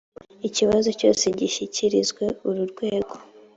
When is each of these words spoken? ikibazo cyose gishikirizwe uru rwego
ikibazo 0.47 0.89
cyose 0.99 1.25
gishikirizwe 1.39 2.23
uru 2.47 2.61
rwego 2.71 3.15